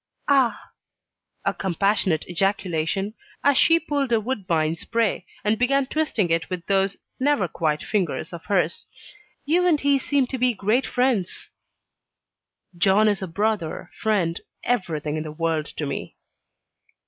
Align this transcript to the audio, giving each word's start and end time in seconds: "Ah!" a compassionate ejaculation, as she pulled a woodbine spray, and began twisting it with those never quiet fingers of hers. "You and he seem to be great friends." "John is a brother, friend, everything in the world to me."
"Ah!" 0.27 0.71
a 1.45 1.53
compassionate 1.53 2.27
ejaculation, 2.27 3.13
as 3.43 3.55
she 3.55 3.79
pulled 3.79 4.11
a 4.11 4.19
woodbine 4.19 4.75
spray, 4.75 5.27
and 5.43 5.59
began 5.59 5.85
twisting 5.85 6.31
it 6.31 6.49
with 6.49 6.65
those 6.65 6.97
never 7.19 7.47
quiet 7.47 7.83
fingers 7.83 8.33
of 8.33 8.43
hers. 8.47 8.87
"You 9.45 9.67
and 9.67 9.79
he 9.79 9.99
seem 9.99 10.25
to 10.33 10.39
be 10.39 10.55
great 10.55 10.87
friends." 10.87 11.51
"John 12.75 13.07
is 13.07 13.21
a 13.21 13.27
brother, 13.27 13.91
friend, 13.93 14.41
everything 14.63 15.17
in 15.17 15.23
the 15.23 15.31
world 15.31 15.67
to 15.67 15.85
me." 15.85 16.15